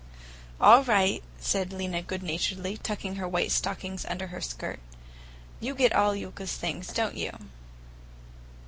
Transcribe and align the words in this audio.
"All 0.59 0.83
right," 0.83 1.21
said 1.39 1.71
Lena 1.71 2.01
good 2.01 2.23
naturedly, 2.23 2.75
tucking 2.75 3.17
her 3.17 3.27
white 3.27 3.51
stockings 3.51 4.03
under 4.03 4.25
her 4.25 4.41
skirt. 4.41 4.79
"You 5.59 5.75
get 5.75 5.93
all 5.93 6.15
Yulka's 6.15 6.57
things, 6.57 6.87
don't 6.87 7.13
you? 7.15 7.29